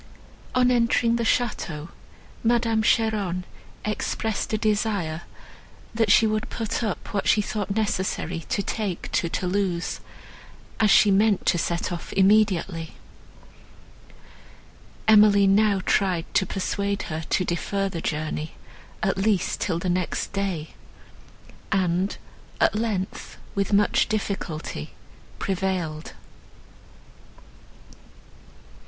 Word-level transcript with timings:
On 0.55 0.71
entering 0.71 1.17
the 1.17 1.23
château, 1.23 1.89
Madame 2.43 2.81
Cheron 2.81 3.43
expressed 3.85 4.51
a 4.51 4.57
desire, 4.57 5.21
that 5.93 6.11
she 6.11 6.25
would 6.25 6.49
put 6.49 6.81
up 6.83 7.13
what 7.13 7.27
she 7.27 7.39
thought 7.39 7.69
necessary 7.75 8.39
to 8.49 8.63
take 8.63 9.11
to 9.11 9.29
Thoulouse, 9.29 9.99
as 10.79 10.89
she 10.89 11.11
meant 11.11 11.45
to 11.45 11.59
set 11.59 11.91
off 11.91 12.13
immediately. 12.13 12.95
Emily 15.07 15.45
now 15.45 15.81
tried 15.85 16.25
to 16.33 16.47
persuade 16.47 17.03
her 17.03 17.21
to 17.29 17.45
defer 17.45 17.87
the 17.87 18.01
journey, 18.01 18.53
at 19.03 19.19
least 19.19 19.61
till 19.61 19.77
the 19.77 19.87
next 19.87 20.33
day, 20.33 20.69
and, 21.71 22.17
at 22.59 22.73
length, 22.73 23.37
with 23.53 23.71
much 23.71 24.09
difficulty, 24.09 24.95
prevailed. 25.37 26.13